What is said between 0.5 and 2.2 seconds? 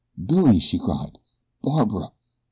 she cried. "Barbara!